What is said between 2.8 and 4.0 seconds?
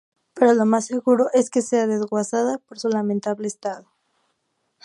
lamentable estado.